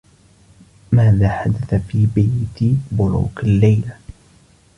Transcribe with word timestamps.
ماذا 0.91 1.29
حدث 1.29 1.73
في 1.75 2.05
بيت 2.15 2.75
بولوك 2.91 3.43
الليلة؟ 3.43 3.97